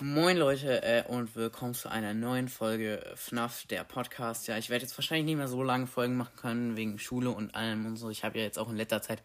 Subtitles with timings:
[0.00, 4.46] Moin Leute äh, und willkommen zu einer neuen Folge FNAF, der Podcast.
[4.46, 7.54] Ja, ich werde jetzt wahrscheinlich nicht mehr so lange Folgen machen können, wegen Schule und
[7.54, 8.10] allem und so.
[8.10, 9.22] Ich habe ja jetzt auch in letzter Zeit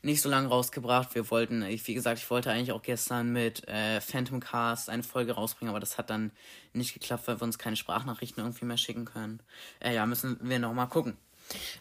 [0.00, 1.14] nicht so lange rausgebracht.
[1.14, 5.02] Wir wollten, ich, wie gesagt, ich wollte eigentlich auch gestern mit äh, Phantom Cast eine
[5.02, 6.30] Folge rausbringen, aber das hat dann
[6.72, 9.40] nicht geklappt, weil wir uns keine Sprachnachrichten irgendwie mehr schicken können.
[9.78, 11.18] Äh, ja, müssen wir nochmal gucken.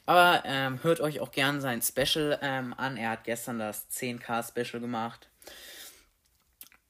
[0.05, 2.97] Aber ähm, hört euch auch gern sein Special ähm, an.
[2.97, 5.29] Er hat gestern das 10K Special gemacht.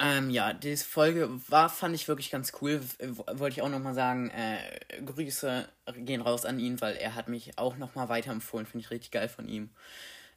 [0.04, 2.82] Ähm, ja, diese Folge war, fand ich wirklich ganz cool.
[3.00, 5.66] Wollte ich auch nochmal sagen, äh, Grüße
[6.00, 8.66] gehen raus an ihn, weil er hat mich auch nochmal weiterempfohlen.
[8.66, 9.70] Finde ich richtig geil von ihm.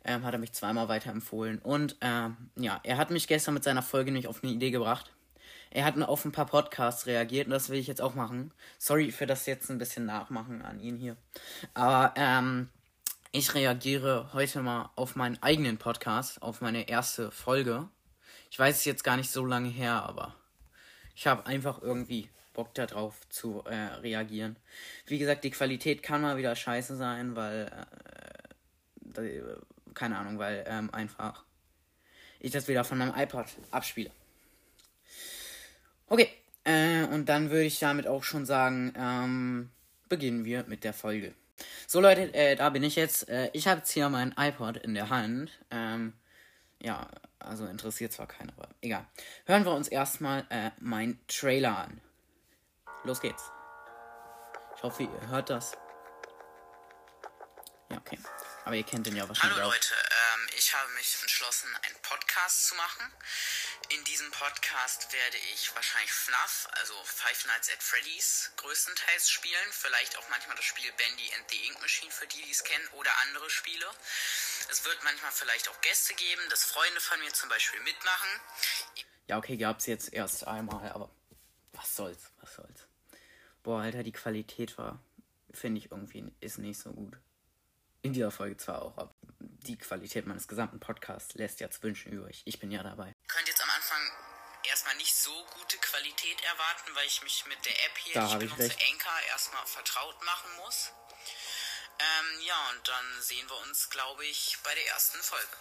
[0.05, 1.59] Ähm, hat er mich zweimal weiterempfohlen.
[1.59, 5.13] Und ähm, ja, er hat mich gestern mit seiner Folge nicht auf eine Idee gebracht.
[5.71, 8.53] Er hat auf ein paar Podcasts reagiert und das will ich jetzt auch machen.
[8.79, 11.17] Sorry für das jetzt ein bisschen nachmachen an ihn hier.
[11.75, 12.69] Aber ähm,
[13.33, 17.89] ich reagiere heute mal auf meinen eigenen Podcast, auf meine erste Folge.
[18.51, 20.35] Ich weiß es jetzt gar nicht so lange her, aber
[21.15, 24.57] ich habe einfach irgendwie Bock darauf zu äh, reagieren.
[25.07, 27.71] Wie gesagt, die Qualität kann mal wieder scheiße sein, weil
[29.15, 29.41] äh,
[29.95, 31.45] keine Ahnung, weil ähm, einfach
[32.39, 34.11] ich das wieder von meinem iPod abspiele.
[36.09, 36.29] Okay,
[36.65, 39.71] äh, und dann würde ich damit auch schon sagen, ähm,
[40.09, 41.35] beginnen wir mit der Folge.
[41.87, 43.29] So Leute, äh, da bin ich jetzt.
[43.29, 45.51] Äh, ich habe jetzt hier mein iPod in der Hand.
[45.71, 46.13] Ähm,
[46.81, 49.07] ja, also interessiert zwar keiner, aber egal.
[49.45, 52.01] Hören wir uns erstmal äh, mein Trailer an.
[53.05, 53.51] Los geht's.
[54.77, 55.77] Ich hoffe, ihr hört das.
[57.91, 58.19] Ja, okay.
[58.67, 59.73] Aber ihr kennt den ja wahrscheinlich Hallo auch.
[59.73, 63.13] Leute, ähm, ich habe mich entschlossen, einen Podcast zu machen.
[63.91, 69.69] In diesem Podcast werde ich wahrscheinlich FNAF, also Five Nights at Freddy's, größtenteils spielen.
[69.71, 72.89] Vielleicht auch manchmal das Spiel Bandy and the Ink Machine, für die, die es kennen,
[72.99, 73.87] oder andere Spiele.
[74.69, 78.29] Es wird manchmal vielleicht auch Gäste geben, dass Freunde von mir zum Beispiel mitmachen.
[79.29, 81.09] Ja, okay, gab's jetzt erst einmal, aber
[81.71, 82.89] was soll's, was soll's.
[83.63, 84.99] Boah, Alter, die Qualität war,
[85.53, 87.17] finde ich irgendwie, ist nicht so gut.
[88.07, 89.11] In dieser Folge zwar auch, aber
[89.41, 92.41] die Qualität meines gesamten Podcasts lässt ja zu wünschen übrig.
[92.45, 93.09] Ich bin ja dabei.
[93.09, 93.99] Ihr könnt jetzt am Anfang
[94.71, 98.39] erstmal nicht so gute Qualität erwarten, weil ich mich mit der App hier, Da ich
[98.39, 98.77] benutze.
[98.93, 100.93] Anchor, erstmal vertraut machen muss.
[101.99, 105.57] Ähm, ja, und dann sehen wir uns, glaube ich, bei der ersten Folge.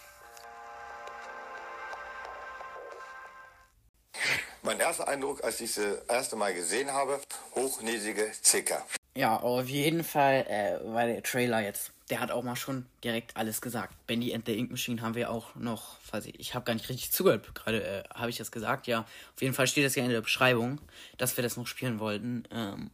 [4.62, 7.20] Mein erster Eindruck, als ich sie das erste Mal gesehen habe,
[7.56, 8.86] hochnäsige Zicker.
[9.16, 11.90] Ja, auf jeden Fall äh, war der Trailer jetzt.
[12.10, 13.94] Der hat auch mal schon direkt alles gesagt.
[14.06, 15.96] Bendy and the Ink Machine haben wir auch noch,
[16.36, 19.00] ich habe gar nicht richtig zugehört, gerade äh, habe ich das gesagt, ja.
[19.34, 20.82] Auf jeden Fall steht das ja in der Beschreibung,
[21.16, 22.44] dass wir das noch spielen wollten.
[22.50, 22.90] Ähm,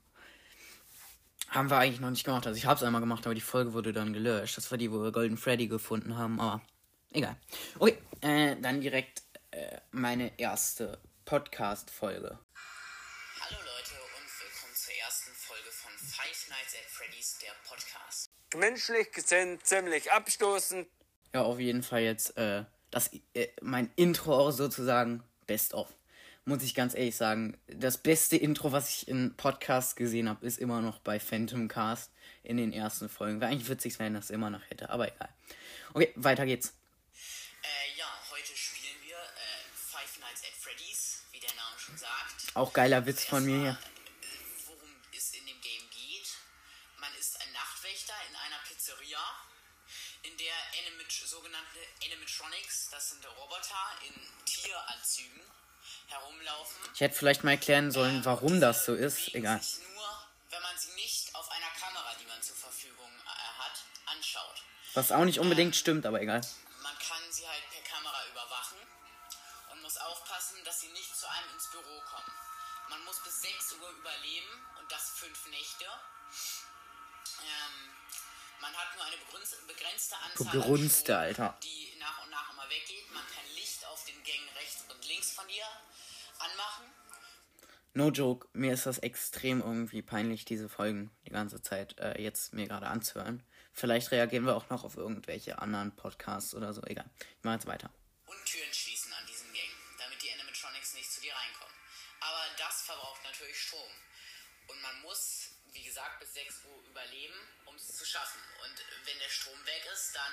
[1.48, 2.46] haben wir eigentlich noch nicht gemacht.
[2.46, 4.56] Also ich habe es einmal gemacht, aber die Folge wurde dann gelöscht.
[4.56, 6.62] Das war die, wo wir Golden Freddy gefunden haben, aber
[7.12, 7.34] egal.
[7.80, 12.38] Okay, äh, dann direkt äh, meine erste Podcast-Folge.
[16.52, 18.30] Nights at Freddy's, der Podcast.
[18.54, 20.86] menschlich gesehen ziemlich abstoßend.
[21.32, 25.88] Ja, auf jeden Fall jetzt äh, das äh, mein Intro sozusagen best of.
[26.44, 30.58] Muss ich ganz ehrlich sagen, das beste Intro, was ich in Podcasts gesehen habe, ist
[30.58, 32.10] immer noch bei Phantom Cast
[32.42, 33.40] in den ersten Folgen.
[33.40, 35.28] Wäre eigentlich witzig, wenn das immer noch hätte, aber egal.
[35.94, 36.74] Okay, weiter geht's.
[37.62, 42.56] Äh, ja, heute spielen wir äh, Five Nights at Freddy's, wie der Name schon sagt.
[42.56, 43.66] Auch geiler Witz von mir hier.
[43.68, 46.26] Erstmal, äh, Worum es in dem Game geht.
[46.98, 49.22] Man ist ein Nachtwächter in einer Pizzeria,
[50.24, 51.78] in der Animat sogenannte
[52.42, 53.74] Animatronics, das sind Roboter
[54.06, 54.14] in
[54.44, 55.40] Tieranzügen,
[56.08, 56.76] herumlaufen.
[56.94, 59.34] Ich hätte vielleicht mal erklären sollen, warum das so ist.
[59.34, 59.60] Egal.
[59.94, 64.62] nur, wenn man sie nicht auf einer Kamera, die man zur Verfügung äh, hat, anschaut.
[64.94, 66.40] Was auch nicht unbedingt stimmt, aber egal.
[66.82, 68.78] Man kann sie halt per Kamera überwachen
[69.72, 72.32] und muss aufpassen, dass sie nicht zu einem ins Büro kommen.
[72.90, 75.86] Man muss bis 6 Uhr überleben und das fünf Nächte.
[77.40, 77.90] Ähm,
[78.60, 79.16] man hat nur eine
[79.66, 81.58] begrenzte Anzahl Spuren, Alter.
[81.62, 81.91] die
[87.94, 92.54] No joke, mir ist das extrem irgendwie peinlich, diese Folgen die ganze Zeit äh, jetzt
[92.54, 93.42] mir gerade anzuhören.
[93.74, 96.82] Vielleicht reagieren wir auch noch auf irgendwelche anderen Podcasts oder so.
[96.84, 97.08] Egal.
[97.38, 97.90] Ich mache jetzt weiter.
[98.26, 101.74] und Türen schließen an diesen Gängen, damit die Animatronics nicht zu dir reinkommen.
[102.20, 103.90] Aber das verbraucht natürlich Strom.
[104.68, 107.34] Und man muss, wie gesagt, bis 6 Uhr überleben,
[107.66, 108.40] um es zu schaffen.
[108.64, 110.32] Und wenn der Strom weg ist, dann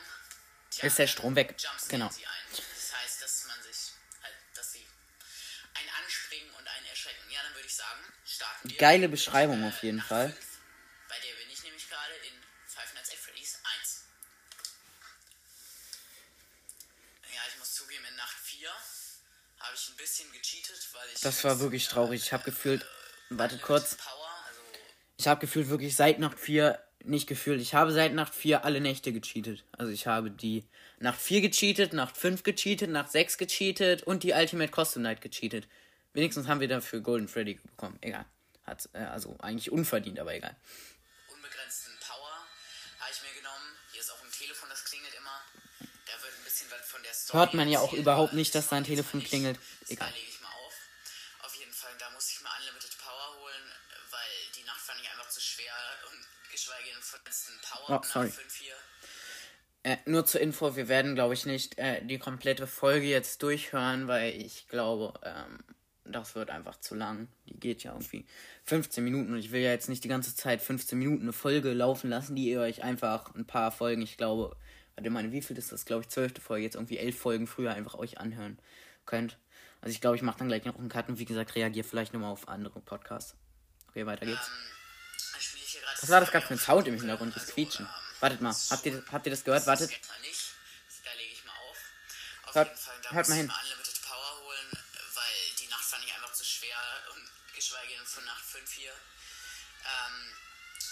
[0.69, 1.55] tja, Ist der Strom weg,
[1.89, 2.09] genau.
[2.09, 2.45] sie ein.
[2.55, 3.91] Das heißt, dass man sich
[4.23, 4.85] halt, dass sie
[5.73, 7.29] ein anspringen und einen erschrecken.
[7.29, 8.77] Ja, dann würde ich sagen, starten wir.
[8.77, 10.31] Geile Beschreibung Äh, auf jeden Fall.
[10.31, 10.59] fünf.
[11.07, 12.33] Bei der bin ich nämlich gerade in
[12.67, 14.03] Five Nights at Freddy's 1.
[17.33, 18.69] Ja, ich muss zugeben, in Nacht 4
[19.59, 21.21] habe ich ein bisschen gecheatet, weil ich.
[21.21, 22.21] Das war wirklich äh, traurig.
[22.23, 22.81] Ich habe gefühlt,
[23.29, 24.61] wartet Unlimited kurz, Power, also
[25.17, 28.81] ich habe gefühlt wirklich seit Nacht 4, nicht gefühlt, ich habe seit Nacht 4 alle
[28.81, 29.63] Nächte gecheatet.
[29.71, 30.65] Also ich habe die
[30.99, 35.67] Nacht 4 gecheatet, Nacht 5 gecheatet, Nacht 6 gecheatet und die Ultimate Custom Night gecheatet.
[36.13, 37.97] Wenigstens haben wir dafür Golden Freddy bekommen.
[38.01, 38.25] Egal.
[38.65, 40.55] Hat, äh, also eigentlich unverdient, aber egal.
[41.33, 42.45] unbegrenzten Power
[42.99, 43.75] habe ich mir genommen.
[43.91, 45.41] Hier ist auch ein Telefon, das klingelt immer.
[45.79, 47.39] Da wird ein bisschen was von der Story.
[47.39, 49.59] Hört man ja auch überhaupt nicht, dass da ein Telefon klingelt.
[49.87, 50.11] Egal.
[57.87, 58.27] Oh, sorry.
[58.27, 58.73] Nach 5 hier.
[59.83, 64.07] Äh, nur zur Info, wir werden, glaube ich, nicht äh, die komplette Folge jetzt durchhören,
[64.07, 65.59] weil ich glaube, ähm,
[66.03, 67.29] das wird einfach zu lang.
[67.47, 68.25] Die geht ja irgendwie
[68.65, 71.73] 15 Minuten und ich will ja jetzt nicht die ganze Zeit 15 Minuten eine Folge
[71.73, 74.55] laufen lassen, die ihr euch einfach ein paar Folgen, ich glaube,
[74.95, 77.73] warte mal, wie viel ist das, glaube ich, zwölfte Folge, jetzt irgendwie elf Folgen früher
[77.73, 78.59] einfach euch anhören
[79.05, 79.37] könnt.
[79.81, 82.13] Also ich glaube, ich mache dann gleich noch einen Cut und wie gesagt, reagiere vielleicht
[82.13, 83.35] nochmal auf andere Podcasts.
[83.87, 84.51] Okay, weiter geht's.
[85.31, 87.47] Dann spiele ich hier gerade Was war das gerade für ein Sound im Hintergrund, das
[87.47, 87.87] Quietschen?
[88.19, 89.65] Wartet mal, habt ihr, habt ihr das gehört?
[89.65, 89.91] Wartet.
[89.91, 90.41] Jetzt mal nicht.
[91.03, 91.77] Da lege ich mal auf.
[92.43, 93.47] Auf Hört- jeden Fall, da hört mal hin.
[93.47, 94.71] mir Unlimited Power holen,
[95.13, 96.77] weil die Nacht fand ich einfach zu schwer
[97.15, 98.93] und geschweige denn von Nacht 5 hier.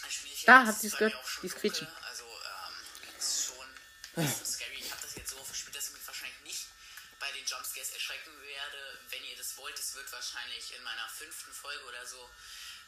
[0.01, 1.13] Dann spiele ich Da, habt bei mir gehört?
[1.13, 1.87] dunkel, Quietschen.
[2.07, 3.67] Also, ähm, ist schon
[4.15, 4.75] bisschen scary.
[4.79, 6.65] Ich habe das jetzt so verspielt, dass ich mich wahrscheinlich nicht
[7.19, 8.99] bei den Jumpscares erschrecken werde.
[9.09, 12.29] Wenn ihr das wollt, es wird wahrscheinlich in meiner fünften Folge oder so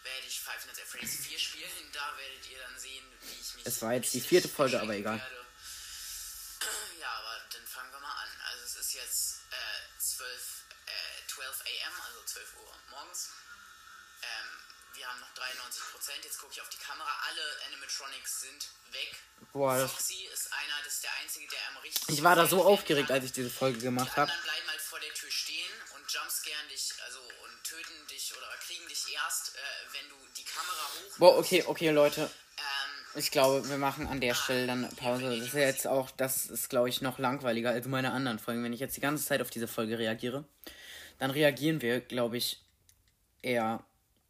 [0.03, 1.91] werde ich Five Nights at Freddy's 4 spielen.
[1.91, 4.93] Da werdet ihr dann sehen, wie ich mich Es war jetzt die vierte Folge, aber
[4.93, 5.19] egal.
[5.19, 5.45] werde.
[6.99, 8.29] Ja, aber dann fangen wir mal an.
[8.51, 13.29] Also es ist jetzt äh, 12, äh, 12 am, also 12 Uhr morgens.
[14.21, 14.49] Ähm,
[14.99, 16.19] wir haben noch 93 Prozent.
[16.23, 17.09] Jetzt gucke ich auf die Kamera.
[17.27, 18.61] Alle Animatronics sind
[18.91, 19.15] weg.
[19.53, 22.63] Boah, Foxy ist einer, das ist der Einzige, der am richtig Ich war da so
[22.63, 24.29] aufgeregt, als ich diese Folge Die gemacht habe.
[24.29, 28.47] anderen bleiben halt vor der Tür stehen und jumpscaren dich, also und töten dich oder
[28.59, 29.59] kriegen dich erst, äh,
[29.93, 31.17] wenn du die Kamera hoch.
[31.17, 32.29] Boah, okay, okay, Leute.
[32.57, 35.29] Ähm, Ich glaube, wir machen an der Stelle dann eine Pause.
[35.37, 38.63] Das ist ja jetzt auch, das ist, glaube ich, noch langweiliger als meine anderen Folgen.
[38.63, 40.43] Wenn ich jetzt die ganze Zeit auf diese Folge reagiere,
[41.17, 42.61] dann reagieren wir, glaube ich,
[43.41, 43.83] eher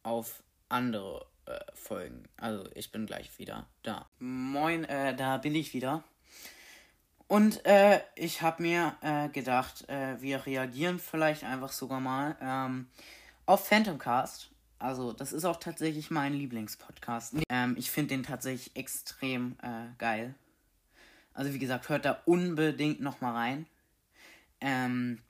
[0.04, 2.24] auf andere äh, Folgen.
[2.38, 4.08] Also, ich bin gleich wieder da.
[4.20, 6.04] Moin, äh, da bin ich wieder.
[7.28, 12.88] Und äh, ich habe mir äh, gedacht, äh, wir reagieren vielleicht einfach sogar mal ähm,
[13.46, 14.50] auf Phantom Cast.
[14.80, 17.36] Also, das ist auch tatsächlich mein Lieblingspodcast.
[17.50, 20.34] Ähm, ich finde den tatsächlich extrem äh, geil.
[21.34, 23.66] Also, wie gesagt, hört da unbedingt nochmal rein.
[24.62, 25.22] Ähm,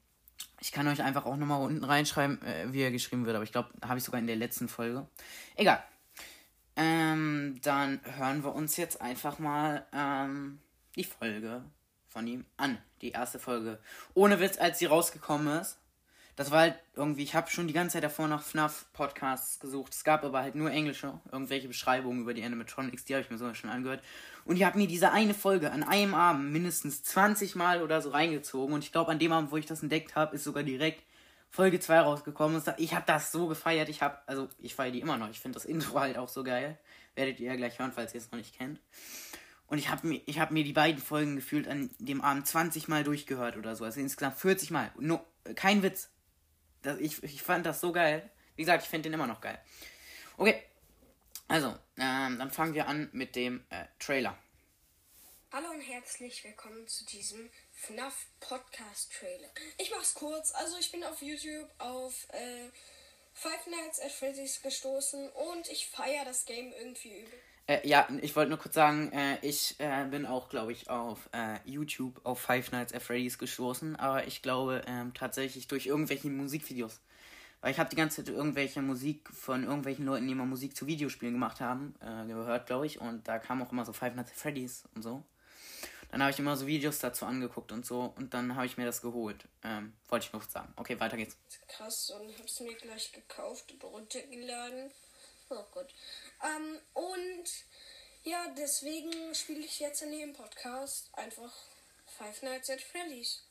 [0.60, 3.52] ich kann euch einfach auch nochmal unten reinschreiben, äh, wie er geschrieben wird, aber ich
[3.52, 5.08] glaube, habe ich sogar in der letzten Folge.
[5.56, 5.84] Egal.
[6.76, 10.60] Ähm, dann hören wir uns jetzt einfach mal ähm,
[10.96, 11.64] die Folge
[12.08, 12.78] von ihm an.
[13.02, 13.80] Die erste Folge.
[14.14, 15.78] Ohne Witz, als sie rausgekommen ist.
[16.36, 19.94] Das war halt irgendwie, ich habe schon die ganze Zeit davor nach FNAF-Podcasts gesucht.
[19.94, 23.38] Es gab aber halt nur englische, irgendwelche Beschreibungen über die Animatronics, die habe ich mir
[23.38, 24.02] sogar schon angehört.
[24.50, 28.10] Und ich habe mir diese eine Folge an einem Abend mindestens 20 Mal oder so
[28.10, 28.74] reingezogen.
[28.74, 31.04] Und ich glaube, an dem Abend, wo ich das entdeckt habe, ist sogar direkt
[31.52, 32.60] Folge 2 rausgekommen.
[32.78, 33.90] Ich habe das so gefeiert.
[33.90, 35.30] Ich habe, also ich feiere die immer noch.
[35.30, 36.80] Ich finde das Intro halt auch so geil.
[37.14, 38.82] Werdet ihr ja gleich hören, falls ihr es noch nicht kennt.
[39.68, 43.04] Und ich habe mir, hab mir die beiden Folgen gefühlt an dem Abend 20 Mal
[43.04, 43.86] durchgehört oder so.
[43.86, 44.92] Also insgesamt 40 Mal.
[44.98, 45.24] No,
[45.54, 46.10] kein Witz.
[46.82, 48.28] Das, ich, ich fand das so geil.
[48.56, 49.60] Wie gesagt, ich finde den immer noch geil.
[50.38, 50.64] Okay.
[51.50, 54.38] Also, ähm, dann fangen wir an mit dem äh, Trailer.
[55.52, 59.50] Hallo und herzlich willkommen zu diesem FNAF Podcast Trailer.
[59.80, 60.54] Ich mach's kurz.
[60.54, 62.70] Also ich bin auf YouTube auf äh,
[63.34, 67.40] Five Nights at Freddy's gestoßen und ich feiere das Game irgendwie übel.
[67.66, 71.30] Äh, ja, ich wollte nur kurz sagen, äh, ich äh, bin auch, glaube ich, auf
[71.34, 76.30] äh, YouTube auf Five Nights at Freddy's gestoßen, aber ich glaube ähm, tatsächlich durch irgendwelche
[76.30, 77.00] Musikvideos.
[77.62, 80.88] Weil ich habe die ganze Zeit irgendwelche Musik von irgendwelchen Leuten, die immer Musik zu
[80.88, 83.02] Videospielen gemacht haben, äh, gehört, glaube ich.
[83.02, 85.24] Und da kam auch immer so Five Nights at Freddy's und so.
[86.12, 88.14] Dann habe ich immer so Videos dazu angeguckt und so.
[88.16, 89.46] Und dann habe ich mir das geholt.
[89.64, 90.74] Ähm, wollte ich nur sagen.
[90.76, 91.38] Okay, weiter geht's.
[91.68, 94.92] Krass und hab's mir gleich gekauft und runtergeladen.
[95.50, 95.94] Oh Gott.
[96.44, 97.50] Ähm, und
[98.24, 101.54] ja, deswegen spiele ich jetzt in dem Podcast einfach
[102.06, 103.49] Five Nights at Freddy's.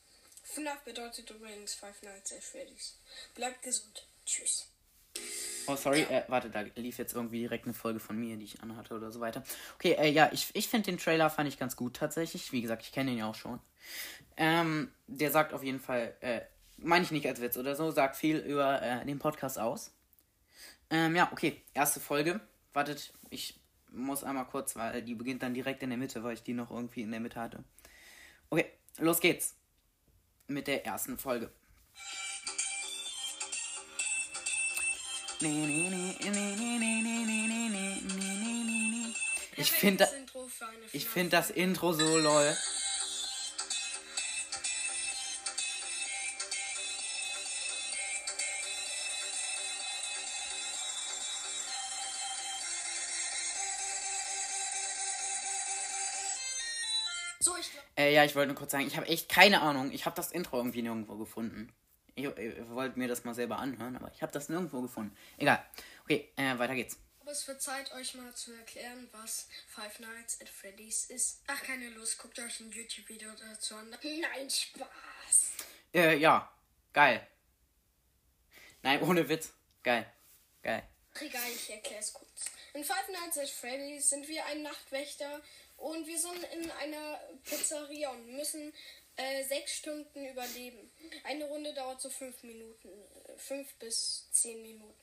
[0.54, 2.98] FNAF bedeutet übrigens Five Nights at Freddy's.
[3.34, 4.06] Bleibt gesund.
[4.24, 4.70] Tschüss.
[5.66, 8.62] Oh, sorry, äh, warte, da lief jetzt irgendwie direkt eine Folge von mir, die ich
[8.62, 9.42] anhatte oder so weiter.
[9.74, 12.52] Okay, äh, ja, ich, ich finde den Trailer fand ich ganz gut tatsächlich.
[12.52, 13.60] Wie gesagt, ich kenne ihn ja auch schon.
[14.36, 16.40] Ähm, der sagt auf jeden Fall, äh,
[16.78, 19.92] meine ich nicht als Witz oder so, sagt viel über äh, den Podcast aus.
[20.90, 22.40] Ähm, ja, okay, erste Folge.
[22.72, 23.58] Wartet, ich
[23.90, 26.70] muss einmal kurz, weil die beginnt dann direkt in der Mitte, weil ich die noch
[26.70, 27.62] irgendwie in der Mitte hatte.
[28.48, 28.66] Okay,
[28.98, 29.54] los geht's
[30.48, 31.50] mit der ersten Folge.
[39.56, 40.08] Ich finde
[40.92, 42.56] ich finde das Intro so lol.
[57.98, 59.90] Äh, ja, ich wollte nur kurz sagen, ich habe echt keine Ahnung.
[59.90, 61.72] Ich habe das Intro irgendwie nirgendwo gefunden.
[62.14, 65.16] Ich, ich wollte mir das mal selber anhören, aber ich habe das nirgendwo gefunden.
[65.36, 65.64] Egal.
[66.04, 66.98] Okay, äh, weiter geht's.
[67.20, 71.42] Aber es wird Zeit, euch mal zu erklären, was Five Nights at Freddy's ist.
[71.48, 73.90] Ach, keine Lust, guckt euch ein YouTube-Video dazu an.
[73.90, 75.52] Nein, Spaß.
[75.92, 76.50] Äh, ja.
[76.92, 77.26] Geil.
[78.82, 79.52] Nein, ohne Witz.
[79.82, 80.06] Geil.
[80.62, 80.88] Geil.
[81.20, 82.44] Egal, ich erkläre es kurz.
[82.74, 85.40] In Five Nights at Freddy's sind wir ein Nachtwächter
[85.76, 88.72] und wir sind in einer Pizzeria und müssen
[89.16, 90.90] äh, sechs Stunden überleben.
[91.24, 92.88] Eine Runde dauert so fünf Minuten.
[92.88, 94.94] äh, Fünf bis zehn Minuten.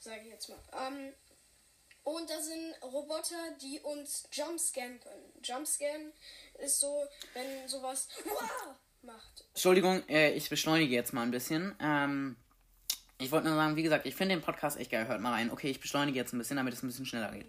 [0.00, 0.58] Sage ich jetzt mal.
[0.86, 1.12] Ähm,
[2.04, 5.32] und da sind Roboter, die uns jumpscannen können.
[5.42, 6.12] Jumpscan
[6.58, 8.08] ist so, wenn sowas
[9.02, 9.44] macht.
[9.54, 11.76] Entschuldigung, äh, ich beschleunige jetzt mal ein bisschen.
[11.80, 12.36] Ähm,
[13.18, 15.06] ich wollte nur sagen, wie gesagt, ich finde den Podcast echt geil.
[15.06, 15.50] Hört mal rein.
[15.50, 17.46] Okay, ich beschleunige jetzt ein bisschen, damit es ein bisschen schneller geht.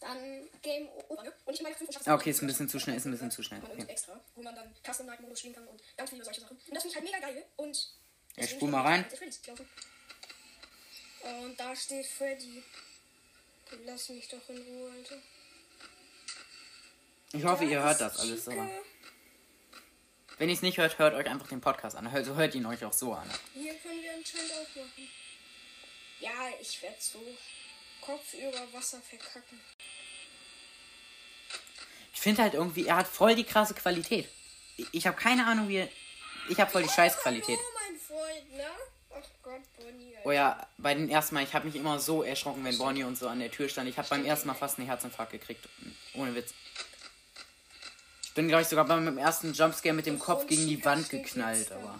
[0.00, 0.18] Dann
[0.62, 1.22] Game Over.
[1.46, 1.74] Und ich meine,
[2.06, 3.62] Okay, ist ein bisschen zu schnell, ist ein bisschen zu schnell.
[3.62, 3.84] Okay.
[3.88, 6.56] extra, wo man dann Custom Night Modus spielen kann und ganz viele solche Sachen.
[6.56, 7.44] Und das finde ich halt mega geil.
[7.56, 7.94] Und
[8.36, 9.06] deswegen spul mal rein.
[9.08, 9.66] gelaufen.
[11.22, 12.62] Und da steht Freddy.
[13.84, 15.16] Lass mich doch in Ruhe, Alter.
[17.32, 18.52] Ich hoffe, ihr hört das alles so.
[20.38, 22.06] Wenn ihr es nicht hört, hört euch einfach den Podcast an.
[22.08, 23.28] Also hört ihn euch auch so an.
[23.54, 25.08] Hier können wir anscheinend auch machen.
[26.20, 27.20] Ja, ich werde so
[28.00, 29.60] Kopf über Wasser verkacken.
[32.12, 34.28] Ich finde halt irgendwie, er hat voll die krasse Qualität.
[34.76, 35.88] Ich, ich habe keine Ahnung, wie er.
[36.48, 37.58] Ich habe voll die Scheißqualität.
[37.74, 38.66] Mein Freund, ne?
[39.10, 40.16] Ach Gott, Bonnie.
[40.16, 40.28] Alter.
[40.28, 43.16] Oh ja, bei den ersten Mal, ich habe mich immer so erschrocken, wenn Bonnie und
[43.16, 43.88] so an der Tür stand.
[43.88, 45.68] Ich habe beim ersten Mal fast einen Herzinfarkt gekriegt.
[46.14, 46.52] Ohne Witz.
[48.36, 51.72] Ich bin, glaube ich, sogar beim ersten Jumpscare mit dem Kopf gegen die Wand geknallt,
[51.72, 51.98] aber.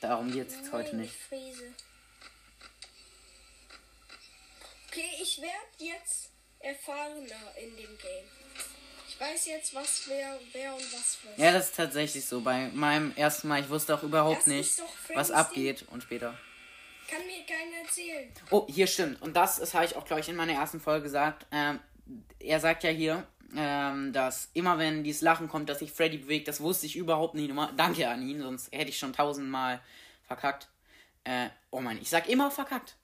[0.00, 1.12] Darum geht's jetzt heute nicht.
[4.86, 8.28] Okay, ich werde jetzt erfahrener in dem Game.
[9.08, 11.36] Ich weiß jetzt, was wer, wer und was wird.
[11.36, 12.40] Ja, das ist tatsächlich so.
[12.40, 14.80] Bei meinem ersten Mal, ich wusste auch überhaupt Das nicht,
[15.14, 16.38] was abgeht und später.
[17.10, 18.32] Kann mir keiner erzählen.
[18.50, 19.20] Oh, hier stimmt.
[19.20, 21.44] Und das, das habe ich auch, glaube ich, in meiner ersten Folge gesagt.
[21.50, 21.80] Ähm,
[22.38, 26.48] er sagt ja hier, ähm, dass immer wenn dieses Lachen kommt, dass sich Freddy bewegt,
[26.48, 27.52] das wusste ich überhaupt nicht.
[27.76, 29.80] Danke an ihn, sonst hätte ich schon tausendmal
[30.26, 30.68] verkackt.
[31.24, 32.96] Äh, oh Mann, ich sag immer verkackt.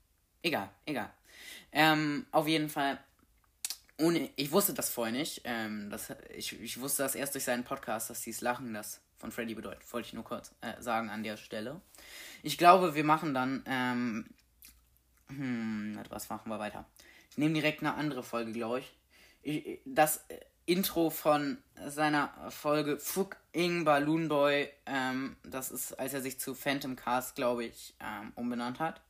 [0.43, 1.11] Egal, egal.
[1.73, 2.99] Ähm, auf jeden Fall.
[3.99, 5.43] Ohne, ich wusste das vorher nicht.
[5.45, 9.31] Ähm, das, ich, ich wusste das erst durch seinen Podcast, dass dieses Lachen das von
[9.31, 9.91] Freddy bedeutet.
[9.93, 11.81] Wollte ich nur kurz äh, sagen an der Stelle.
[12.43, 13.63] Ich glaube, wir machen dann.
[13.67, 14.27] Ähm,
[15.29, 16.85] hm, was machen wir weiter?
[17.31, 18.93] Ich nehme direkt eine andere Folge, glaube ich.
[19.85, 26.23] Das äh, Intro von seiner Folge Fuck Ing Balloon Boy, ähm, das ist, als er
[26.23, 29.01] sich zu Phantom Cast, glaube ich, ähm, umbenannt hat.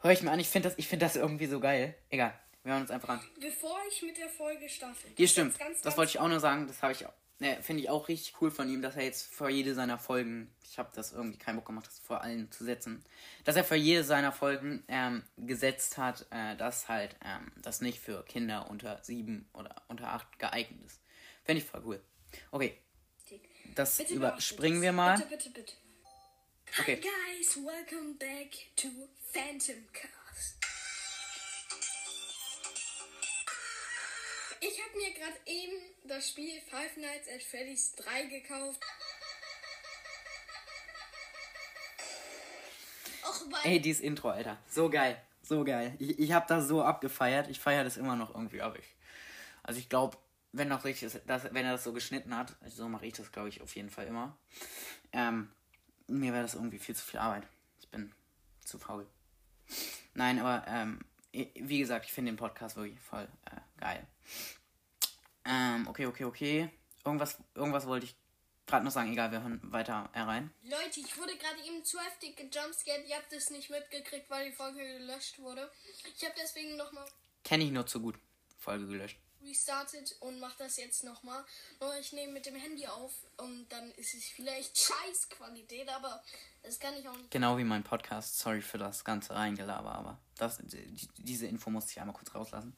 [0.00, 1.94] Hör ich mir an, ich finde das, ich find das irgendwie so geil.
[2.10, 3.20] Egal, wir hören uns einfach an.
[3.40, 5.08] Bevor ich mit der Folge starte.
[5.16, 7.06] Hier stimmt, jetzt ganz, das ganz wollte ich auch nur sagen, das habe ich
[7.40, 10.52] Ne, finde ich auch richtig cool von ihm, dass er jetzt vor jede seiner Folgen,
[10.64, 13.04] ich habe das irgendwie keinen Bock gemacht, das vor allen zu setzen,
[13.44, 18.00] dass er für jede seiner Folgen ähm, gesetzt hat, äh, dass halt ähm, das nicht
[18.00, 21.00] für Kinder unter sieben oder unter acht geeignet ist.
[21.44, 22.00] Finde ich voll cool.
[22.50, 22.76] Okay,
[23.76, 25.16] das Bitte überspringen wir mal.
[25.16, 25.72] Bitte, bitte, bitte.
[26.80, 26.96] Okay.
[26.96, 28.88] Hi guys, welcome back to
[29.32, 30.77] Phantom Cast.
[34.60, 35.72] Ich habe mir gerade eben
[36.04, 38.80] das Spiel Five Nights at Freddy's 3 gekauft.
[43.24, 44.58] Och, Ey, dieses Intro, Alter.
[44.68, 45.20] So geil.
[45.42, 45.94] So geil.
[45.98, 47.48] Ich, ich habe das so abgefeiert.
[47.48, 48.76] Ich feiere das immer noch irgendwie ab.
[48.78, 48.96] Ich.
[49.62, 50.16] Also ich glaube,
[50.52, 53.90] wenn wenn er das so geschnitten hat, so mache ich das, glaube ich, auf jeden
[53.90, 54.36] Fall immer.
[55.12, 55.50] Ähm,
[56.06, 57.46] mir wäre das irgendwie viel zu viel Arbeit.
[57.80, 58.12] Ich bin
[58.64, 59.06] zu faul.
[60.14, 61.00] Nein, aber ähm,
[61.32, 64.06] wie gesagt, ich finde den Podcast wirklich voll äh, geil.
[65.44, 66.70] Ähm, okay, okay, okay.
[67.04, 68.14] Irgendwas, irgendwas wollte ich
[68.66, 69.12] gerade noch sagen.
[69.12, 70.52] Egal, wir hören weiter herein.
[70.62, 73.06] Leute, ich wurde gerade eben zu heftig gejumpscared.
[73.08, 75.70] Ihr habt es nicht mitgekriegt, weil die Folge gelöscht wurde.
[76.16, 77.06] Ich habe deswegen nochmal
[77.44, 78.18] Kenne ich nur zu gut.
[78.58, 79.18] Folge gelöscht.
[79.42, 81.42] restartet und mache das jetzt nochmal.
[81.80, 86.22] Nur ich nehme mit dem Handy auf und dann ist es vielleicht scheiß Qualität, aber
[86.62, 87.30] das kann ich auch nicht.
[87.30, 88.38] Genau wie mein Podcast.
[88.38, 92.76] Sorry für das ganze Reingelaber, aber das, die, diese Info musste ich einmal kurz rauslassen.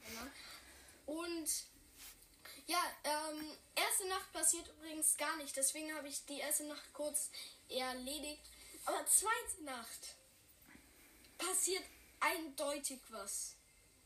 [1.10, 1.50] Und
[2.66, 5.56] ja, ähm, erste Nacht passiert übrigens gar nicht.
[5.56, 7.30] Deswegen habe ich die erste Nacht kurz
[7.68, 8.44] erledigt.
[8.84, 10.14] Aber zweite Nacht.
[11.36, 11.82] passiert
[12.20, 13.56] eindeutig was.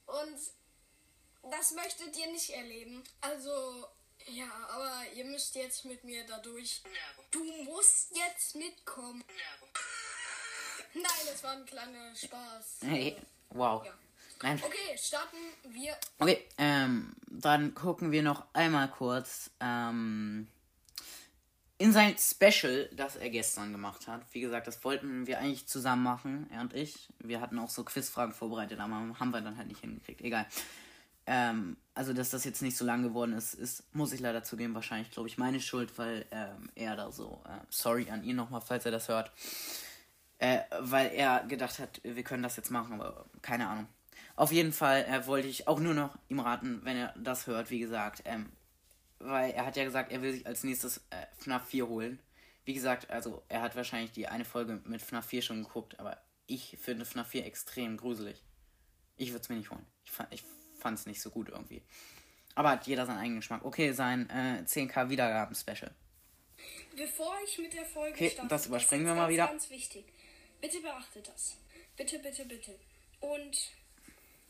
[0.06, 0.38] Und
[1.50, 3.04] das möchtet ihr nicht erleben.
[3.20, 3.86] Also,
[4.28, 6.82] ja, aber ihr müsst jetzt mit mir dadurch.
[7.30, 9.22] Du musst jetzt mitkommen.
[10.94, 12.78] Nein, das war ein kleiner Spaß.
[12.80, 13.20] Hey,
[13.50, 13.84] wow.
[13.84, 13.92] Ja.
[14.42, 14.60] Nein.
[14.64, 15.36] Okay, starten
[15.70, 15.96] wir.
[16.18, 20.48] Okay, ähm, dann gucken wir noch einmal kurz ähm,
[21.78, 24.22] in sein Special, das er gestern gemacht hat.
[24.32, 27.08] Wie gesagt, das wollten wir eigentlich zusammen machen, er und ich.
[27.18, 30.20] Wir hatten auch so Quizfragen vorbereitet, aber haben wir dann halt nicht hingekriegt.
[30.20, 30.46] Egal.
[31.26, 34.74] Ähm, also, dass das jetzt nicht so lang geworden ist, ist, muss ich leider zugeben,
[34.74, 38.60] wahrscheinlich, glaube ich, meine Schuld, weil ähm, er da so, äh, sorry an ihn nochmal,
[38.60, 39.32] falls er das hört,
[40.38, 43.88] äh, weil er gedacht hat, wir können das jetzt machen, aber keine Ahnung.
[44.36, 47.70] Auf jeden Fall äh, wollte ich auch nur noch ihm raten, wenn er das hört,
[47.70, 48.50] wie gesagt, ähm,
[49.20, 52.18] weil er hat ja gesagt, er will sich als nächstes äh, FNAF 4 holen.
[52.64, 56.18] Wie gesagt, also er hat wahrscheinlich die eine Folge mit FNAF 4 schon geguckt, aber
[56.46, 58.42] ich finde FNAF 4 extrem gruselig.
[59.16, 59.86] Ich würde es mir nicht holen.
[60.04, 60.42] Ich fand ich
[60.80, 61.82] fand's nicht so gut irgendwie.
[62.54, 63.64] Aber hat jeder seinen eigenen Geschmack.
[63.64, 65.92] Okay, sein äh, 10k Wiedergaben-Special.
[66.96, 69.46] Bevor ich mit der Folge Okay, starte, das überspringen ist wir mal ganz, wieder.
[69.46, 70.04] Ganz wichtig.
[70.60, 71.56] Bitte beachtet das.
[71.96, 72.78] Bitte, bitte, bitte.
[73.20, 73.56] Und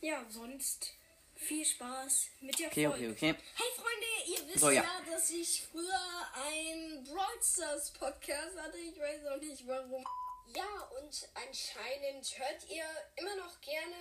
[0.01, 0.93] ja, sonst
[1.35, 3.09] viel Spaß mit der Okay, Folge.
[3.11, 3.35] okay, okay.
[3.55, 4.07] Hey Freunde,
[4.41, 4.83] ihr wisst So, ja.
[4.83, 5.01] ja.
[5.11, 8.77] dass ich früher einen Brawl Stars Podcast hatte.
[8.77, 10.03] Ich weiß auch nicht warum.
[10.55, 12.85] Ja, und anscheinend hört ihr
[13.17, 13.95] immer noch gerne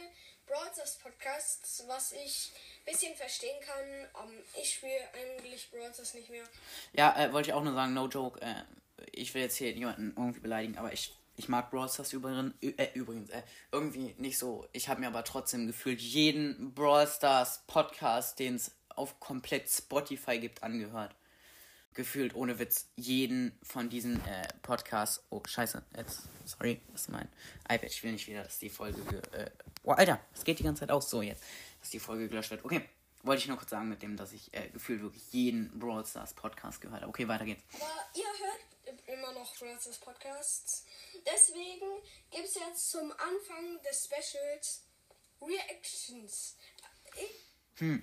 [0.47, 2.53] Brawl Stars Podcasts, was ich
[2.87, 3.89] ein bisschen verstehen kann.
[4.29, 6.45] Ähm, ich spiele eigentlich Brawl Stars nicht mehr.
[6.93, 8.41] Ja, äh, wollte ich auch nur sagen, no joke.
[8.43, 8.63] Äh,
[9.11, 12.89] ich will jetzt hier niemanden irgendwie beleidigen, aber ich, ich mag Brawl Stars übrigens, äh,
[12.95, 14.67] übrigens äh, irgendwie nicht so.
[14.73, 20.39] Ich habe mir aber trotzdem gefühlt jeden Brawl Stars Podcast, den es auf komplett Spotify
[20.39, 21.15] gibt, angehört.
[21.93, 25.25] Gefühlt ohne Witz jeden von diesen äh, Podcasts.
[25.31, 25.83] Oh, scheiße.
[25.97, 27.29] Jetzt, sorry, das ist mein
[27.65, 27.85] iPad.
[27.85, 29.01] Ich will nicht wieder, dass die Folge.
[29.03, 29.51] Ge äh,
[29.85, 31.09] oh, Alter, es geht die ganze Zeit aus.
[31.09, 31.43] So, jetzt,
[31.81, 32.65] dass die Folge gelöscht wird.
[32.65, 32.83] Okay,
[33.23, 36.35] wollte ich nur kurz sagen mit dem, dass ich äh, gefühlt wirklich jeden Brawl Stars
[36.35, 37.11] Podcast gehört habe.
[37.11, 37.63] Okay, weiter geht's.
[37.75, 38.74] Aber ihr hört
[39.25, 40.85] immer noch Francis Podcasts.
[41.27, 44.83] Deswegen gibt es jetzt zum Anfang des Specials
[45.41, 46.57] Reactions.
[47.17, 48.01] Ich,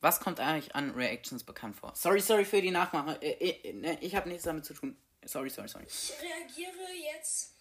[0.00, 1.94] Was kommt eigentlich an Reactions bekannt vor?
[1.94, 3.20] Sorry, sorry für die Nachmache.
[3.22, 4.96] Äh, äh, ne, ich habe nichts damit zu tun.
[5.24, 5.86] Sorry, sorry, sorry.
[5.86, 7.52] ich reagiere jetzt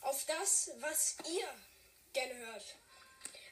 [0.00, 1.48] auf das, was ihr
[2.12, 2.76] gerne hört.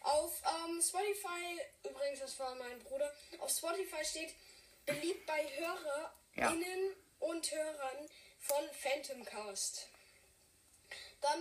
[0.02, 4.34] Auf ähm, Spotify, übrigens, das war mein Bruder, auf Spotify steht
[4.86, 9.88] beliebt bei HörerInnen und Hörern von Phantomcast.
[11.20, 11.40] Dann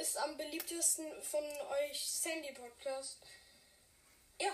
[0.00, 3.18] ist am beliebtesten von euch Sandy Podcast.
[4.40, 4.50] Ja,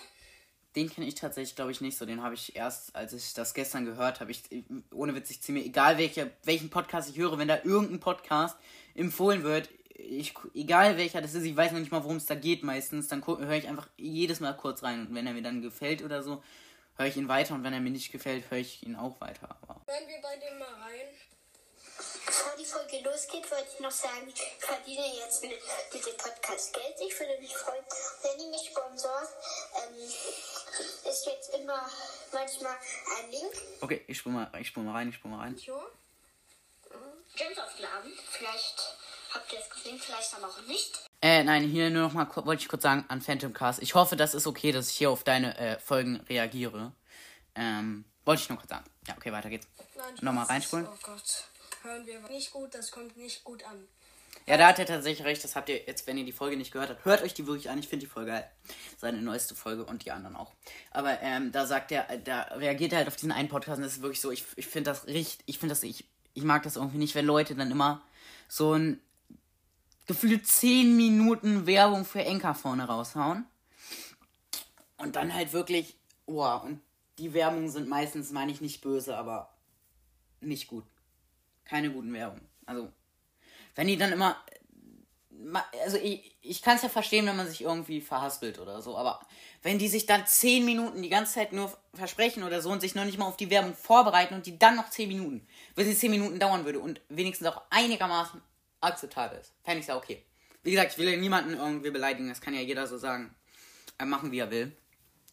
[0.76, 2.04] Den kenne ich tatsächlich, glaube ich, nicht so.
[2.06, 4.30] Den habe ich erst, als ich das gestern gehört habe.
[4.30, 4.42] Ich,
[4.92, 8.56] ohne Witz, ich ziehe mir, egal welcher, welchen Podcast ich höre, wenn da irgendein Podcast
[8.94, 12.36] empfohlen wird, ich, egal welcher das ist, ich weiß noch nicht mal, worum es da
[12.36, 15.06] geht meistens, dann höre ich einfach jedes Mal kurz rein.
[15.08, 16.42] Und wenn er mir dann gefällt oder so,
[16.96, 17.54] höre ich ihn weiter.
[17.54, 19.56] Und wenn er mir nicht gefällt, höre ich ihn auch weiter.
[19.62, 21.06] Aber hören wir bei dem mal rein.
[22.28, 26.94] Bevor die Folge losgeht, wollte ich noch sagen, ich verdiene jetzt mit, dem Podcast Geld.
[27.00, 27.82] Ich würde mich freuen,
[28.22, 29.28] wenn ihr mich sponsort.
[29.76, 30.04] Ähm,
[31.10, 31.88] ist jetzt immer
[32.30, 32.76] manchmal
[33.16, 33.52] ein Link.
[33.80, 35.56] okay, ich spule mal, ich spul mal rein, ich spule mal rein.
[35.56, 35.80] Jo.
[37.34, 38.12] Gems aufladen.
[38.30, 38.96] Vielleicht
[39.32, 41.00] habt ihr es gesehen, vielleicht aber auch nicht.
[41.22, 43.80] Äh, nein, hier nur noch mal wollte ich kurz sagen an Phantom Cast.
[43.80, 46.92] Ich hoffe, das ist okay, dass ich hier auf deine äh, Folgen reagiere.
[47.54, 48.84] Ähm, wollte ich nur kurz sagen.
[49.06, 49.66] Ja, okay, weiter geht's.
[49.96, 50.86] Nein, Nochmal reinspulen?
[50.86, 51.48] Oh Gott.
[51.88, 53.88] Hören wir nicht gut, das kommt nicht gut an.
[54.44, 55.42] Ja, da hat er tatsächlich recht.
[55.42, 57.02] Das habt ihr jetzt, wenn ihr die Folge nicht gehört habt.
[57.06, 57.78] Hört euch die wirklich an.
[57.78, 58.50] Ich finde die Folge geil.
[58.98, 60.52] Seine neueste Folge und die anderen auch.
[60.90, 63.94] Aber ähm, da sagt er, da reagiert er halt auf diesen einen Podcast und das
[63.94, 66.76] ist wirklich so, ich, ich finde das richtig, ich finde das, ich, ich mag das
[66.76, 68.02] irgendwie nicht, wenn Leute dann immer
[68.48, 69.00] so ein
[70.06, 73.46] gefühlt 10 Minuten Werbung für Enker vorne raushauen.
[74.98, 75.96] Und dann halt wirklich,
[76.26, 76.82] wow, und
[77.16, 79.54] die Werbungen sind meistens, meine ich nicht böse, aber
[80.42, 80.84] nicht gut.
[81.68, 82.48] Keine guten Werbungen.
[82.66, 82.90] Also,
[83.74, 84.36] wenn die dann immer.
[85.84, 89.20] Also, ich, ich kann es ja verstehen, wenn man sich irgendwie verhaspelt oder so, aber
[89.62, 92.94] wenn die sich dann 10 Minuten die ganze Zeit nur versprechen oder so und sich
[92.94, 95.94] noch nicht mal auf die Werbung vorbereiten und die dann noch 10 Minuten, wenn sie
[95.94, 98.40] 10 Minuten dauern würde und wenigstens auch einigermaßen
[98.80, 100.24] akzeptabel ist, fände ich ja okay.
[100.62, 103.34] Wie gesagt, ich will ja niemanden irgendwie beleidigen, das kann ja jeder so sagen.
[104.04, 104.76] Machen, wie er will.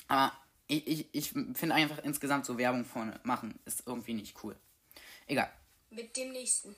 [0.07, 0.31] Aber
[0.67, 4.55] ich, ich, ich finde einfach insgesamt so Werbung vorne machen ist irgendwie nicht cool.
[5.27, 5.51] Egal.
[5.89, 6.75] Mit dem nächsten.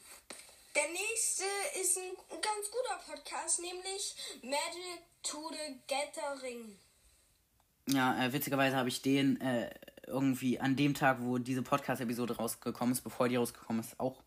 [0.76, 1.43] Der nächste
[1.82, 6.78] ist ein ganz guter Podcast, nämlich Magic to the Gathering.
[7.88, 9.72] Ja, äh, witzigerweise habe ich den äh,
[10.06, 14.22] irgendwie an dem Tag, wo diese Podcast-Episode rausgekommen ist, bevor die rausgekommen ist, auch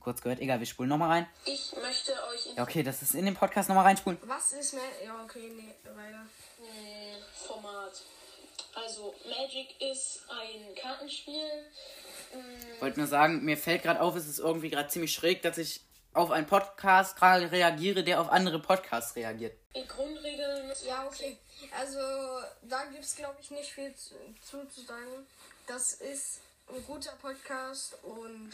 [0.00, 0.40] kurz gehört.
[0.40, 1.26] Egal, wir spulen nochmal rein.
[1.44, 2.56] Ich möchte euch.
[2.56, 4.18] Ja, okay, das ist in den Podcast nochmal reinspulen.
[4.26, 4.82] Was ist mehr.
[5.04, 6.26] Ja, okay, nee, weiter.
[7.46, 8.02] Format.
[8.74, 11.70] Also Magic ist ein Kartenspiel.
[12.74, 15.58] Ich wollte nur sagen, mir fällt gerade auf, es ist irgendwie gerade ziemlich schräg, dass
[15.58, 15.82] ich
[16.14, 19.56] auf einen Podcast gerade reagiere, der auf andere Podcasts reagiert.
[19.74, 20.72] Die Grundregeln.
[20.86, 21.38] Ja, okay.
[21.78, 21.98] Also,
[22.62, 25.26] da gibt es, glaube ich, nicht viel zu, zu, zu sagen.
[25.66, 28.52] Das ist ein guter Podcast und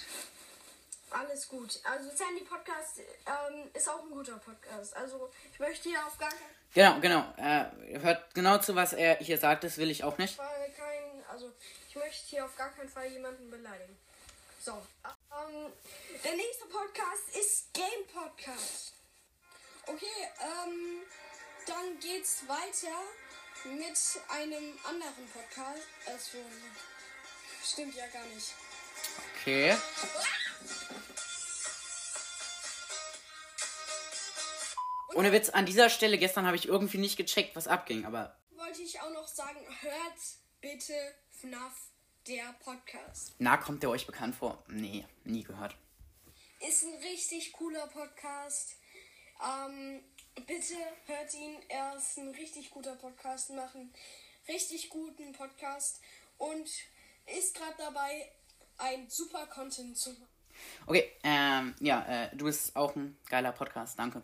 [1.11, 1.81] alles gut.
[1.85, 4.97] Also, Sandy Podcast ähm, ist auch ein guter Podcast.
[4.97, 7.25] Also, ich möchte hier auf gar keinen Genau, genau.
[7.37, 10.37] Äh, hört genau zu, was er hier sagt, das will ich auch nicht.
[10.37, 11.25] Fall keinen.
[11.31, 11.53] Also,
[11.89, 13.97] ich möchte hier auf gar keinen Fall jemanden beleidigen.
[14.61, 14.73] So.
[15.05, 15.73] Ähm,
[16.25, 18.93] der nächste Podcast ist Game Podcast.
[19.87, 20.07] Okay,
[20.43, 21.03] ähm,
[21.67, 23.01] dann geht's weiter
[23.65, 25.89] mit einem anderen Podcast.
[26.07, 26.39] Also,
[27.65, 28.53] stimmt ja gar nicht.
[29.41, 29.77] Okay.
[35.15, 38.83] Ohne Witz, an dieser Stelle gestern habe ich irgendwie nicht gecheckt, was abging, aber Wollte
[38.83, 40.19] ich auch noch sagen, hört
[40.61, 40.95] bitte
[41.31, 41.73] FNAF,
[42.27, 43.35] der Podcast.
[43.39, 44.63] na, kommt der euch bekannt vor?
[44.69, 45.77] Nee, nie gehört.
[46.61, 48.77] Ist ein richtig cooler Podcast.
[49.43, 50.03] Ähm,
[50.47, 50.75] bitte
[51.07, 51.57] hört ihn.
[51.69, 53.93] Er ist ein richtig guter Podcast, machen
[54.49, 56.01] richtig guten Podcast
[56.39, 56.69] und
[57.27, 58.33] ist gerade dabei,
[58.79, 60.28] ein super Content zu machen.
[60.87, 64.23] Okay, ähm, ja, äh, du bist auch ein geiler Podcast, danke.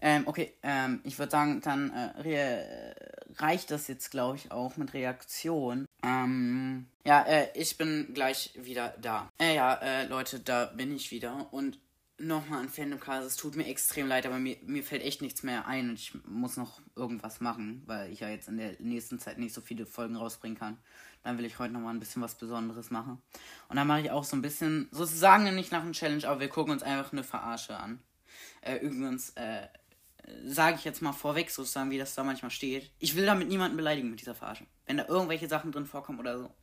[0.00, 2.94] Ähm, okay, ähm, ich würde sagen, dann äh, re
[3.36, 5.86] reicht das jetzt, glaube ich, auch mit Reaktion.
[6.02, 9.30] Ähm, ja, äh, ich bin gleich wieder da.
[9.40, 11.78] Äh, ja, äh, Leute, da bin ich wieder und
[12.18, 13.26] nochmal ein Fandomcast.
[13.26, 16.12] Es tut mir extrem leid, aber mir, mir fällt echt nichts mehr ein und ich
[16.26, 19.86] muss noch irgendwas machen, weil ich ja jetzt in der nächsten Zeit nicht so viele
[19.86, 20.78] Folgen rausbringen kann.
[21.22, 23.22] Dann will ich heute nochmal ein bisschen was Besonderes machen.
[23.68, 26.48] Und dann mache ich auch so ein bisschen, sozusagen nicht nach einem Challenge, aber wir
[26.48, 28.02] gucken uns einfach eine Verarsche an.
[28.60, 29.68] Äh, übrigens, äh,
[30.44, 32.90] sage ich jetzt mal vorweg, sozusagen, wie das da manchmal steht.
[32.98, 34.66] Ich will damit niemanden beleidigen mit dieser Verarsche.
[34.86, 36.54] Wenn da irgendwelche Sachen drin vorkommen oder so.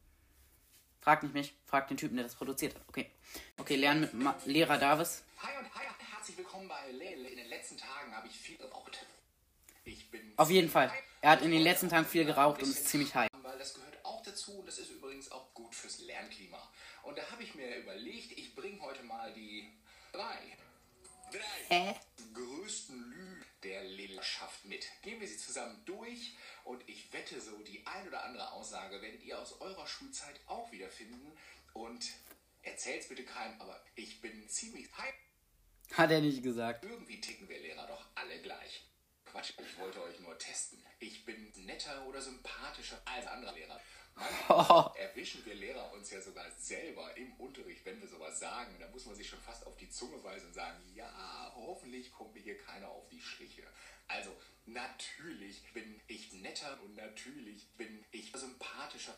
[1.02, 2.82] Fragt nicht mich, fragt den Typen, der das produziert hat.
[2.88, 3.10] Okay.
[3.58, 5.24] Okay, lernen mit Ma Lehrer Davis.
[5.42, 5.86] Hi und hi,
[6.30, 7.26] herzlich willkommen bei Lel.
[7.26, 9.06] In den letzten Tagen habe ich viel geraucht.
[9.86, 10.34] Ich bin.
[10.36, 10.92] Auf jeden Fall.
[11.22, 13.30] Er hat in den letzten Tagen viel geraucht und ist ziemlich high.
[13.42, 16.72] Weil das gehört auch dazu und das ist übrigens auch gut fürs Lernklima.
[17.04, 19.72] Und da habe ich mir überlegt, ich bringe heute mal die
[20.12, 20.58] drei,
[21.32, 21.96] drei Hä?
[22.34, 24.88] größten Lügen der Lehrerschaft mit.
[25.02, 29.24] Gehen wir sie zusammen durch und ich wette so, die ein oder andere Aussage werdet
[29.24, 31.32] ihr aus eurer Schulzeit auch wiederfinden.
[31.74, 32.06] Und
[32.64, 35.16] erzählt's bitte keinem, aber ich bin ziemlich hype.
[35.94, 36.84] Hat er nicht gesagt.
[36.86, 38.86] Irgendwie ticken wir Lehrer doch alle gleich.
[39.26, 40.84] Quatsch, ich wollte euch nur testen.
[41.00, 43.80] Ich bin netter oder sympathischer als andere Lehrer.
[44.98, 48.76] Erwischen wir Lehrer uns ja sogar selber im Unterricht, wenn wir sowas sagen.
[48.80, 52.34] Da muss man sich schon fast auf die Zunge weisen und sagen, ja, hoffentlich kommt
[52.34, 53.64] mir hier keiner auf die Schliche.
[54.08, 59.18] Also, natürlich bin ich netter und natürlich bin ich sympathischer.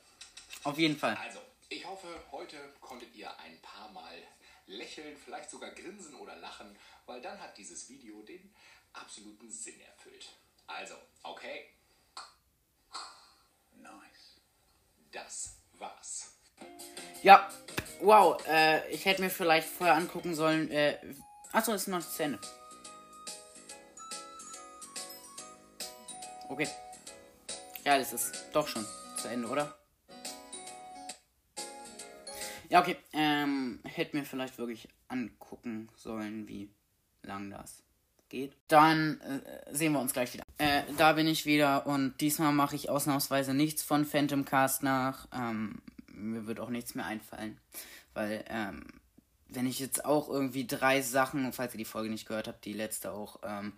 [0.64, 1.16] Auf jeden Fall.
[1.16, 4.22] Also, ich hoffe, heute konntet ihr ein paar Mal
[4.68, 8.54] lächeln, vielleicht sogar grinsen oder lachen, weil dann hat dieses Video den
[8.94, 10.30] absoluten Sinn erfüllt.
[10.68, 11.70] Also, okay.
[13.74, 14.42] Nice.
[15.12, 16.34] Das war's.
[17.24, 17.48] Ja,
[18.02, 20.98] wow, äh, ich hätte mir vielleicht vorher angucken sollen, äh,
[21.52, 22.40] achso, ist noch nicht zu Ende.
[26.50, 26.68] Okay.
[27.86, 28.86] Ja, das ist doch schon
[29.18, 29.78] zu Ende, oder?
[32.70, 36.70] Ja, okay, ähm, hätte mir vielleicht wirklich angucken sollen, wie
[37.22, 37.84] lang das
[38.30, 38.56] geht.
[38.68, 40.46] Dann äh, sehen wir uns gleich wieder.
[40.58, 45.28] Äh, da bin ich wieder und diesmal mache ich ausnahmsweise nichts von Phantom Cast nach.
[45.34, 45.82] Ähm,
[46.22, 47.60] mir wird auch nichts mehr einfallen.
[48.14, 48.86] Weil, ähm,
[49.48, 52.74] wenn ich jetzt auch irgendwie drei Sachen, falls ihr die Folge nicht gehört habt, die
[52.74, 53.74] letzte auch, ähm,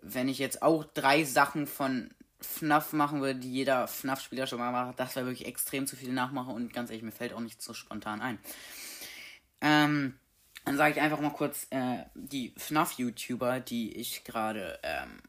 [0.00, 4.70] wenn ich jetzt auch drei Sachen von FNAF machen würde, die jeder FNAF-Spieler schon mal
[4.70, 7.62] macht, das wäre wirklich extrem zu viel Nachmache und ganz ehrlich, mir fällt auch nicht
[7.62, 8.38] so spontan ein.
[9.60, 10.18] Ähm,
[10.64, 15.22] dann sage ich einfach mal kurz äh, die FNAF-YouTuber, die ich gerade ähm,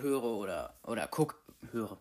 [0.00, 1.40] höre oder, oder guck,
[1.70, 1.98] höre.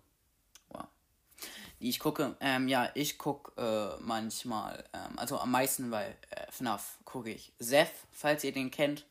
[1.83, 2.37] Die ich gucke.
[2.39, 7.51] Ähm, ja, ich gucke äh, manchmal, ähm, also am meisten bei äh, FNAF gucke ich
[7.59, 9.05] Seth, falls ihr den kennt.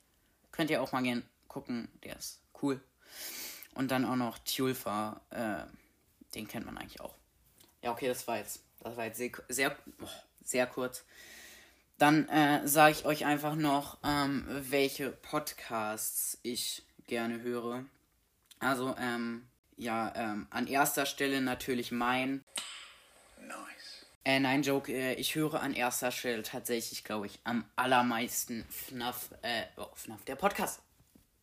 [0.52, 2.80] Könnt ihr auch mal gern gucken, der ist cool.
[3.74, 5.66] Und dann auch noch Tulfa, äh,
[6.34, 7.14] den kennt man eigentlich auch.
[7.82, 9.76] Ja, okay, das war jetzt, das war jetzt sehr, sehr,
[10.42, 11.04] sehr kurz.
[11.98, 17.84] Dann äh, sage ich euch einfach noch, ähm, welche Podcasts ich gerne höre.
[18.60, 19.46] Also, ähm,
[19.82, 22.44] ja, ähm, an erster Stelle natürlich mein.
[23.40, 24.06] Nice.
[24.24, 29.30] Äh, nein, Joke, äh, ich höre an erster Stelle tatsächlich, glaube ich, am allermeisten FNAF,
[29.42, 30.80] äh, oh, FNAF, der Podcast.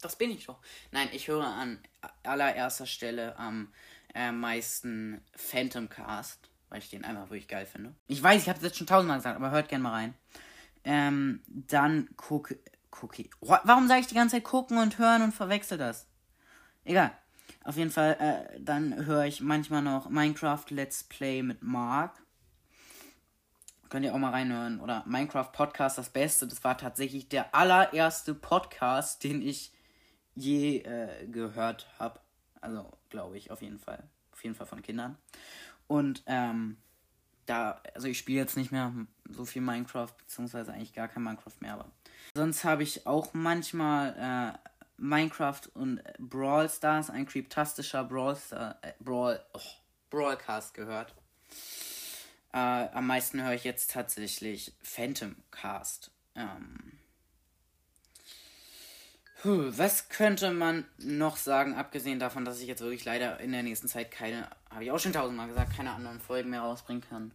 [0.02, 0.60] Das bin ich doch.
[0.91, 1.80] Nein, ich höre an
[2.23, 3.73] allererster Stelle am
[4.15, 7.93] äh, meisten Phantom Cast, weil ich den einfach wirklich geil finde.
[8.08, 10.13] Ich weiß, ich habe es jetzt schon tausendmal gesagt, aber hört gerne mal rein.
[10.86, 12.56] Ähm, dann guck,
[13.02, 13.30] Cookie.
[13.41, 16.08] Warum sage ich die ganze Zeit gucken und hören und verwechsel das?
[16.86, 17.12] Egal.
[17.63, 22.22] Auf jeden Fall, äh, dann höre ich manchmal noch Minecraft Let's Play mit Mark.
[23.89, 24.80] Könnt ihr auch mal reinhören.
[24.80, 26.48] Oder Minecraft Podcast, das Beste.
[26.48, 29.74] Das war tatsächlich der allererste Podcast, den ich
[30.36, 32.19] je äh, gehört habe.
[32.62, 34.04] Also, glaube ich, auf jeden Fall.
[34.32, 35.17] Auf jeden Fall von Kindern.
[35.88, 36.78] Und, ähm,
[37.50, 38.93] da, also ich spiele jetzt nicht mehr
[39.28, 41.91] so viel Minecraft, beziehungsweise eigentlich gar kein Minecraft mehr, aber.
[42.36, 44.68] Sonst habe ich auch manchmal äh,
[44.99, 49.59] Minecraft und Brawl Stars, ein creeptastischer Brawl Star, äh, Brawl, oh,
[50.09, 51.13] Brawlcast gehört.
[52.51, 56.12] Äh, am meisten höre ich jetzt tatsächlich Phantom Cast.
[56.35, 56.99] Ähm,
[59.43, 63.88] was könnte man noch sagen, abgesehen davon, dass ich jetzt wirklich leider in der nächsten
[63.88, 67.31] Zeit keine, habe ich auch schon tausendmal gesagt, keine anderen Folgen mehr rausbringen kann?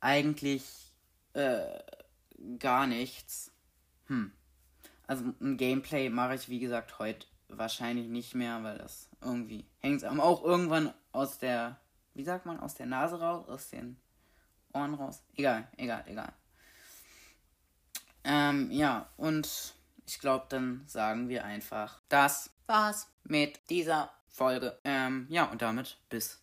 [0.00, 0.64] Eigentlich
[1.32, 1.62] äh,
[2.58, 3.50] gar nichts.
[4.08, 4.32] Hm.
[5.08, 10.04] Also ein Gameplay mache ich, wie gesagt, heute wahrscheinlich nicht mehr, weil das irgendwie hängt
[10.04, 11.80] auch irgendwann aus der,
[12.14, 13.96] wie sagt man, aus der Nase raus, aus den
[14.74, 15.22] Ohren raus.
[15.34, 16.32] Egal, egal, egal.
[18.22, 19.74] Ähm, ja, und
[20.06, 24.78] ich glaube, dann sagen wir einfach, das war's mit dieser Folge.
[24.84, 26.42] Ähm, ja, und damit bis